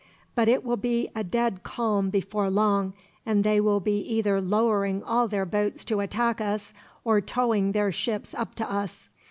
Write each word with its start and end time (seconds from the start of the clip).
But 0.33 0.47
it 0.49 0.63
will 0.63 0.77
be 0.77 1.11
a 1.15 1.23
dead 1.23 1.61
calm 1.61 2.09
before 2.09 2.49
long, 2.49 2.95
and 3.23 3.43
they 3.43 3.61
will 3.61 3.79
be 3.79 3.97
either 3.99 4.41
lowering 4.41 5.03
all 5.03 5.27
their 5.27 5.45
boats 5.45 5.85
to 5.85 5.99
attack 5.99 6.41
us, 6.41 6.73
or 7.03 7.21
towing 7.21 7.73
their 7.73 7.91
ships 7.91 8.33
up 8.33 8.55
to 8.55 8.65
us. 8.71 9.09